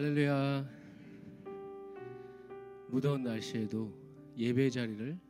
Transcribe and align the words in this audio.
할렐루야. 0.00 0.66
무더운 2.88 3.22
날씨에도 3.22 3.92
예배 4.34 4.70
자리를 4.70 5.20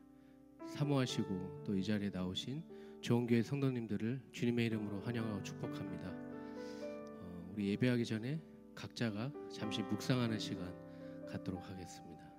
사모하시고 0.68 1.64
또 1.64 1.74
이 1.74 1.82
자리에 1.82 2.10
나오신 2.10 2.62
교회 3.26 3.42
성도님들을 3.42 4.20
주님의 4.30 4.66
이름으로 4.66 5.00
환영하고 5.00 5.42
축복합니다. 5.42 6.08
어, 6.08 7.52
우리 7.52 7.70
예배하기 7.70 8.04
전에 8.04 8.40
각자가 8.76 9.32
잠시 9.52 9.82
묵상하는 9.82 10.38
시간 10.38 10.72
갖도록 11.26 11.68
하겠습니다. 11.68 12.32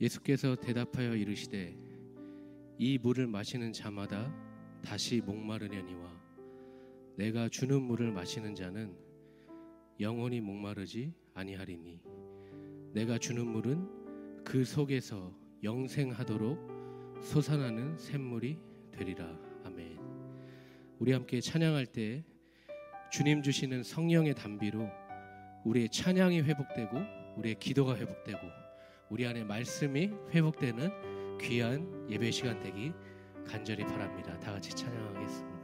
예수께서 0.00 0.56
대답하여 0.56 1.14
이르시되 1.14 1.76
이 2.78 2.96
물을 2.96 3.26
마시는 3.26 3.74
자마다 3.74 4.45
다시 4.82 5.20
목마르려니와? 5.20 6.16
내가 7.16 7.48
주는 7.48 7.80
물을 7.80 8.12
마시는 8.12 8.54
자는 8.54 8.96
영원히 10.00 10.40
목마르지 10.40 11.12
아니하리니. 11.34 12.00
내가 12.92 13.18
주는 13.18 13.46
물은 13.46 14.44
그 14.44 14.64
속에서 14.64 15.34
영생하도록 15.62 17.20
솟아나는 17.22 17.96
샘물이 17.98 18.58
되리라. 18.92 19.26
아멘. 19.64 19.98
우리 20.98 21.12
함께 21.12 21.40
찬양할 21.40 21.86
때 21.86 22.24
주님 23.10 23.42
주시는 23.42 23.82
성령의 23.82 24.34
담비로 24.34 24.88
우리의 25.64 25.88
찬양이 25.88 26.42
회복되고 26.42 26.98
우리의 27.36 27.56
기도가 27.58 27.96
회복되고 27.96 28.38
우리 29.10 29.26
안에 29.26 29.44
말씀이 29.44 30.10
회복되는 30.30 31.38
귀한 31.38 32.08
예배 32.10 32.30
시간 32.30 32.60
되기 32.60 32.92
간절히 33.48 33.84
바랍니다. 33.84 34.38
다 34.40 34.52
같이 34.52 34.70
찬양하겠습니다. 34.70 35.56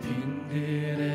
빈들 0.00 1.05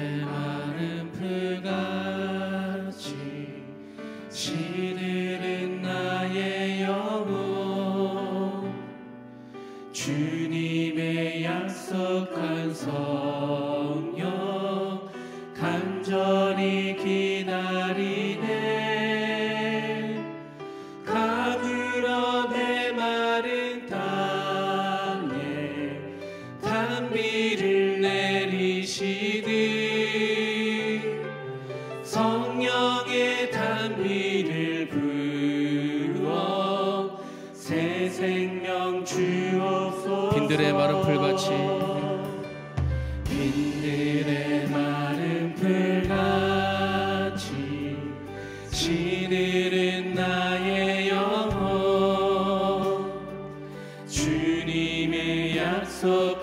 주님 56.02 56.42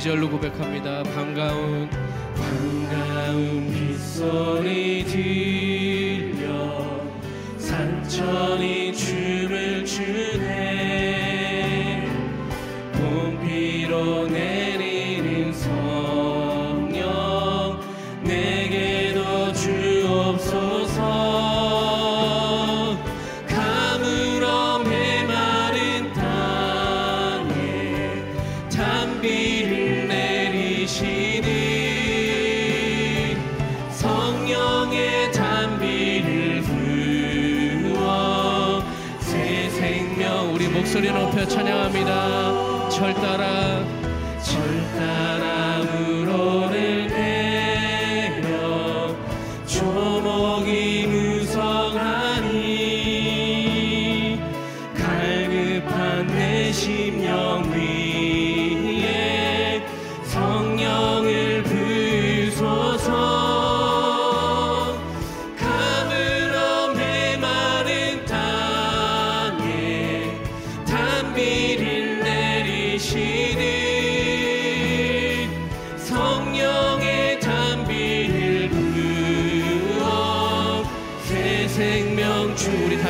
절로 0.00 0.30
고백합니다. 0.30 1.02
반가운 1.14 1.90
반가운 2.34 3.72
빗소리 3.72 5.04
들려 5.04 6.86
산천이 7.58 8.94
춤 8.94 9.47
심령 56.72 57.70
위에 57.72 59.06
성령을 60.24 61.62
부소서 61.64 63.48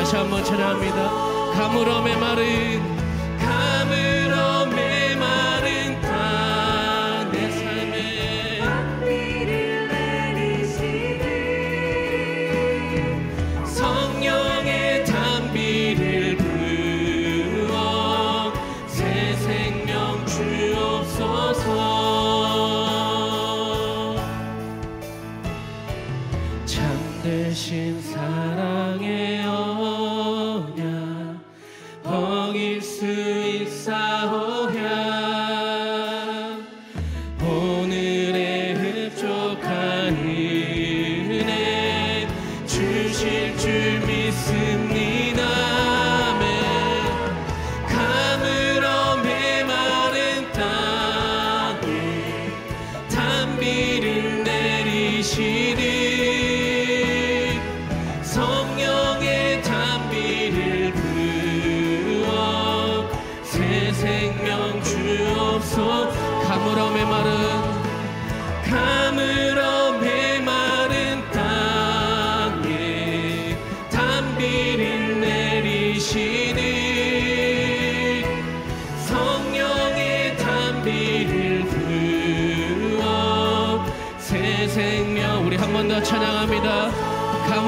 다시 0.09 0.15
한번 0.15 0.43
찬양합니다. 0.43 1.51
가물음의 1.53 2.19
말은 2.19 2.98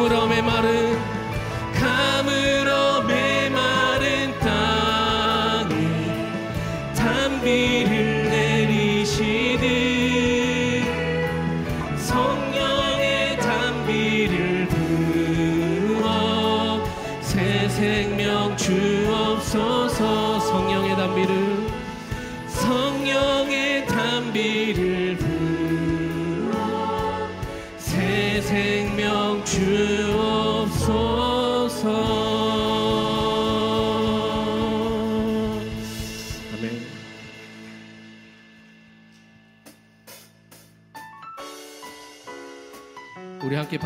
물어 0.02 0.26
메마른 0.26 1.01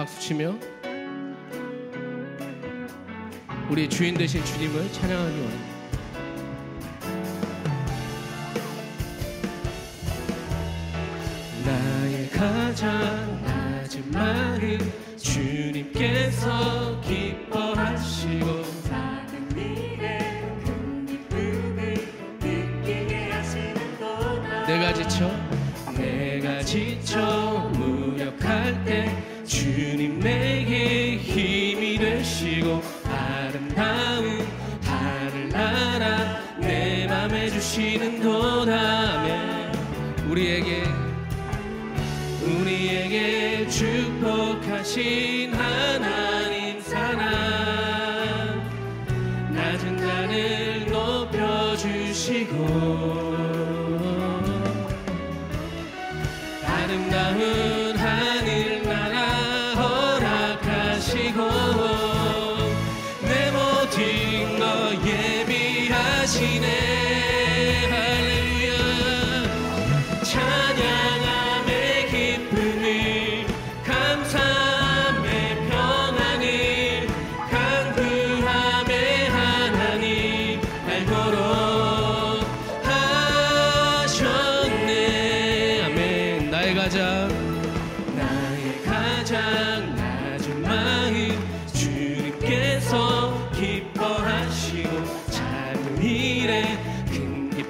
박수 0.06 0.20
치며 0.20 0.54
우리 3.72 3.90
주인 3.90 4.16
되신 4.16 4.46
주님을 4.46 4.94
찬양하기 4.94 5.40
원합니다. 5.40 5.76
나의 11.66 12.30
가장 12.30 13.42
낮은 13.44 14.12
마음 14.12 14.92
주님께서 15.18 17.02
기뻐하시고 17.02 18.64
작은 18.84 19.58
일에 19.58 20.44
큰 20.64 21.06
기쁨을 21.08 21.96
느끼게 22.40 23.32
하시는도다 23.32 24.66
내가 24.68 24.94
지쳐 24.94 25.32
내가 25.98 26.62
지쳐 26.62 27.45
아름다운 33.56 34.46
하늘나라 34.84 36.42
내 36.60 37.08
맘에 37.08 37.50
주시는 37.50 38.20
도다에 38.22 39.72
우리에게 40.30 40.84
우리에게 42.44 43.68
축복하신 43.70 45.35
예 66.34 66.55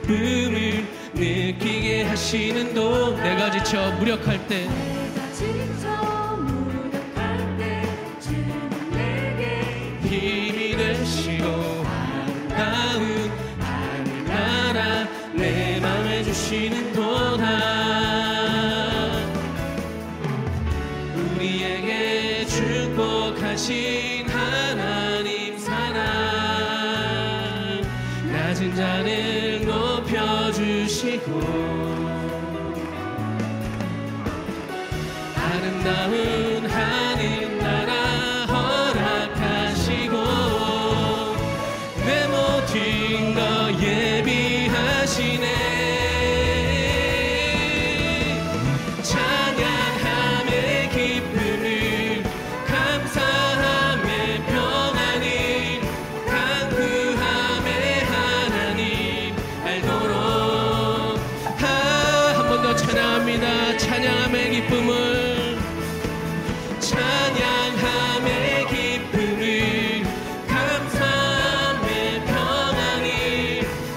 기쁨을 0.05 0.85
느끼게 1.15 2.03
하시는도 2.03 3.15
내가 3.17 3.49
지쳐 3.51 3.91
무력할 3.93 4.47
때. 4.47 4.67
내가 4.67 5.31
지쳐 5.33 6.37
무력할 6.37 7.57
때 7.57 7.81
주님 8.19 8.69
내게 8.91 9.97
힘이 10.07 10.77
되시고 10.77 11.45
아름다운 11.87 13.31
하늘나라 13.59 15.07
내 15.33 15.79
맘에 15.79 16.23
주시는 16.23 16.93
주시고 30.95 31.41
아름다운 35.35 36.65
하늘나라 36.67 37.04
찬양합니다. 62.77 63.77
찬양함의 63.77 64.51
기쁨을. 64.51 65.57
찬양함의 66.79 68.67
기쁨을. 68.67 70.03
감사함의 70.47 72.25
평안을 72.25 73.07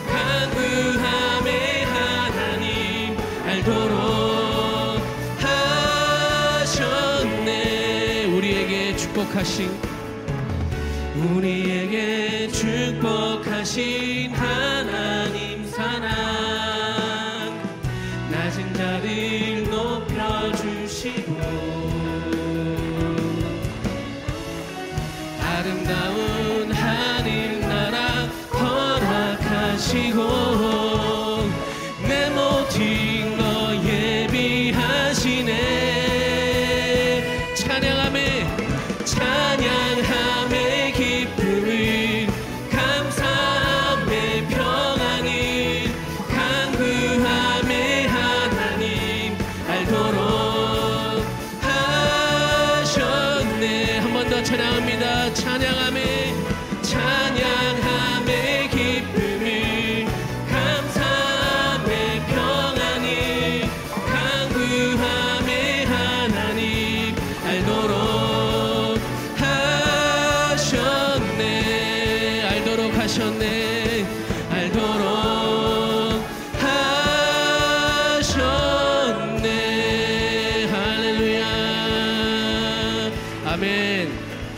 강구함의 0.07 1.85
하나님 1.85 3.17
알도록 3.47 5.03
하셨네. 6.67 8.27
우리에게 8.27 8.97
축복하신 8.97 9.71
우리에게 11.17 12.49
축복하신 12.53 14.18
chegou. 20.99 21.98
찬양합니다. 54.49 55.35
찬양하며 55.35 56.08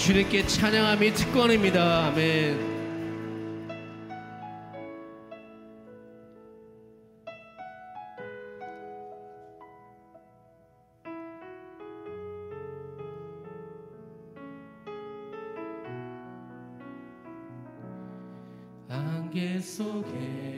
주님께 0.00 0.46
찬양함이 0.46 1.12
특권입니다. 1.12 2.06
아멘. 2.06 2.58
안개 18.88 19.60
속에 19.60 20.49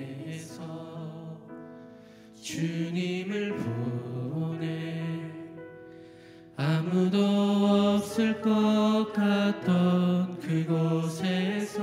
그곳에서 11.02 11.80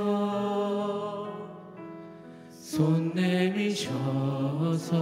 손 2.49 3.11
내미셔서 3.13 4.93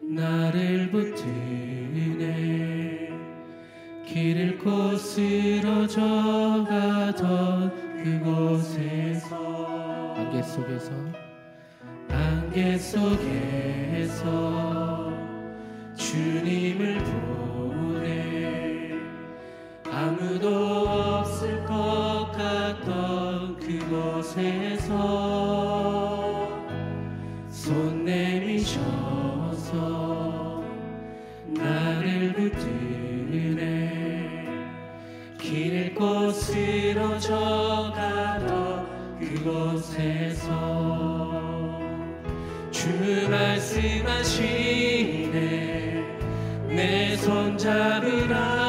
나를 0.00 0.90
붙드네. 0.90 2.14
길 4.06 4.36
잃고 4.36 4.96
쓰러져 4.96 6.00
가던 6.68 7.72
그곳에서 8.04 9.34
안개 10.14 10.40
속에서 10.42 10.92
안개 12.08 12.78
속에서 12.78 14.22
주님을 15.96 16.98
보내 16.98 18.92
아무도 19.90 20.48
없을 20.88 21.53
곳에서 24.34 24.90
손 27.48 28.04
내미셔서 28.04 28.82
나를 31.46 32.32
붙드네 32.32 33.70
길 35.38 35.72
잃고 35.72 36.32
쓰러져 36.32 37.92
가던 37.94 39.20
그곳에서 39.20 40.50
주 42.72 42.88
말씀하시네. 43.30 44.64
내 46.68 47.14
손 47.16 47.56
잡으라 47.56 48.63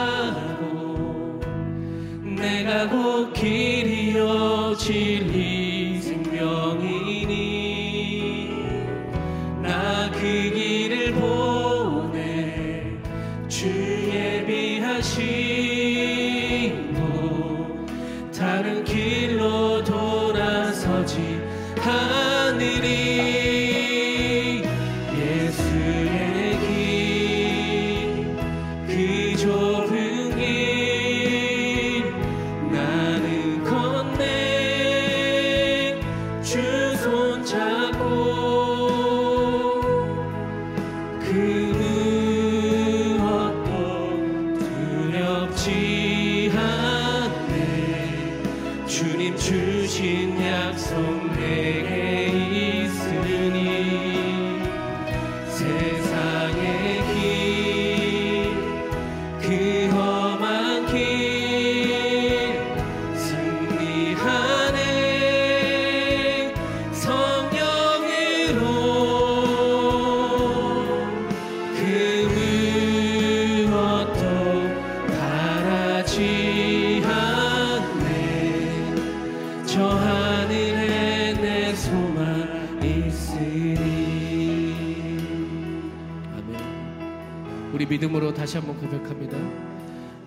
믿음으로 87.95 88.33
다시 88.33 88.57
한번 88.57 88.75
고백합니다. 88.77 89.37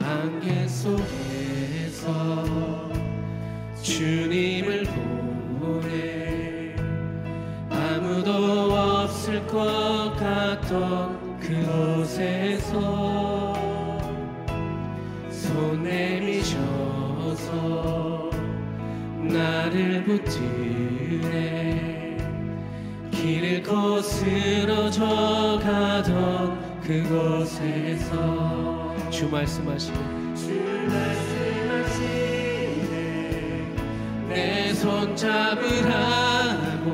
안개 0.01 0.67
속에서 0.67 2.07
주님을 3.83 4.85
보내 5.61 6.75
아무도 7.69 8.73
없을 8.73 9.47
것 9.47 10.15
같던 10.17 11.39
그곳에서 11.41 12.73
손 15.31 15.83
내미셔서 15.83 17.51
나를 19.25 20.05
붙드네 20.05 21.59
길을 23.11 23.63
거스러 23.63 24.91
져 24.91 25.61
가던 25.63 26.68
그곳에서 26.89 28.17
주 29.11 29.29
말씀하시네. 29.29 29.99
주 30.35 30.55
말씀하시네. 30.89 32.09
내 34.31 34.73
손 34.75 35.15
잡으라고 35.15 36.89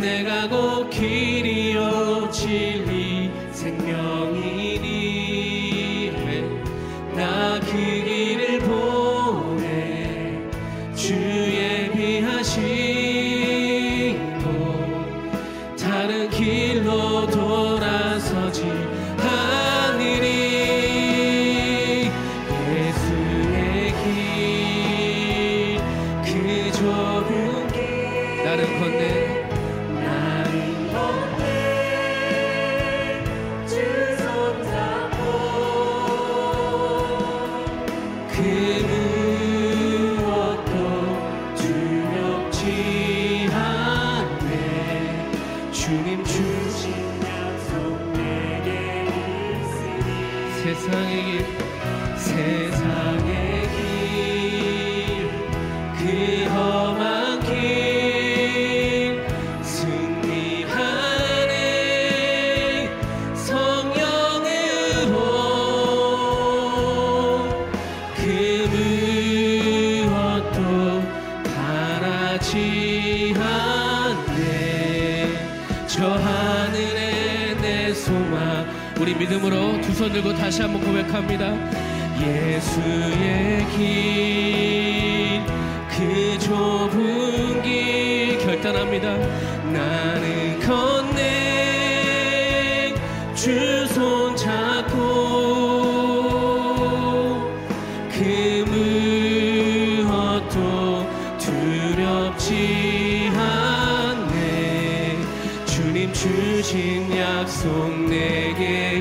내가 0.00 0.48
곧 0.48 0.88
길이요 0.88 2.30
진리 2.30 2.91
그 38.32 39.01
우리 79.02 79.14
믿음으로 79.16 79.80
두 79.80 79.92
손 79.94 80.12
들고 80.12 80.32
다시 80.34 80.62
한번 80.62 80.80
고백합니다 80.80 81.52
예수의 82.20 83.66
길, 83.76 85.42
그 85.88 86.38
좁은 86.38 87.62
길 87.62 88.38
결단합니다. 88.38 89.16
나는 89.72 90.60
건네 90.60 91.24
주 93.34 93.86
손 93.88 94.36
잡고 94.36 94.94
그 98.08 98.64
무엇도 100.06 101.08
두렵지 101.38 103.21
주신 106.22 107.10
약속 107.18 107.68
내게 108.08 108.98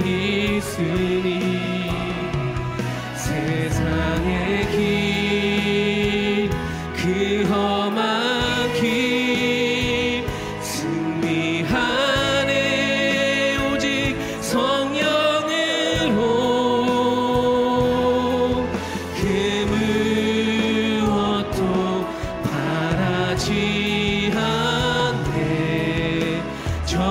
있으니 0.58 1.71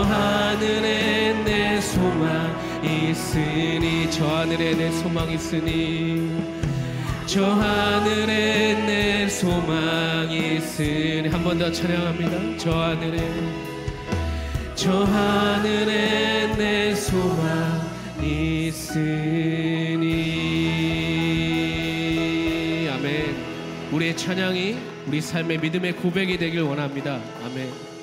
하늘에 0.03 1.33
내 1.45 1.81
소망 1.81 2.57
있으니 2.85 4.11
저 4.11 4.27
하늘에 4.27 4.75
내 4.75 4.91
소망 4.93 5.31
있으니 5.31 6.43
저 7.27 7.45
하늘에 7.47 8.75
내 8.87 9.29
소망 9.29 10.31
있으니. 10.31 11.29
한 11.29 11.45
번 11.45 11.59
더 11.59 11.71
찬양합니다. 11.71 12.59
저 12.59 12.71
하늘에 12.73 13.19
저 14.75 15.05
하늘에 15.05 16.55
내 16.57 16.95
소망 16.95 17.89
있으니. 21.11 22.89
아멘. 22.93 23.37
우리의 23.93 24.17
찬양이 24.17 24.77
우리 25.07 25.21
삶의 25.21 25.59
믿음의 25.59 25.93
고백이 25.97 26.39
되길 26.39 26.63
원합니다. 26.63 27.21
아멘 27.45 28.00